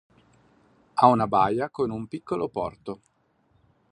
[0.95, 3.01] Ha una baia con un piccolo porto.